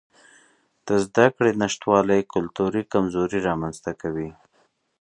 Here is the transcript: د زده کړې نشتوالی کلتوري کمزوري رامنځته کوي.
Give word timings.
د 0.87 0.89
زده 1.05 1.25
کړې 1.35 1.51
نشتوالی 1.61 2.21
کلتوري 2.33 2.83
کمزوري 2.93 3.39
رامنځته 3.49 3.91
کوي. 4.01 4.29